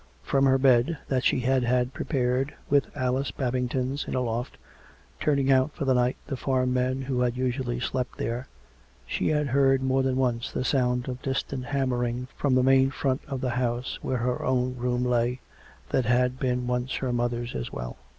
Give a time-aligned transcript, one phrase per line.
[0.23, 4.57] From her bed, that she had had prepared, with Alice Bab ington's, in a loft—
[5.19, 8.47] turning out for the night the farm men who had usually slept there,
[9.05, 13.21] she had heard more than once the sound of distant hammering from the main front
[13.27, 15.39] of the house where her own room lay,
[15.89, 17.95] that had been once her mother's as well.